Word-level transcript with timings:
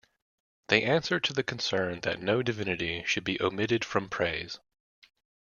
They 0.69 0.81
answer 0.81 1.19
to 1.19 1.31
the 1.31 1.43
concern 1.43 1.99
that 1.99 2.19
no 2.23 2.41
divinity 2.41 3.03
should 3.05 3.23
be 3.23 3.39
omitted 3.39 3.85
from 3.85 4.09
praise. 4.09 4.57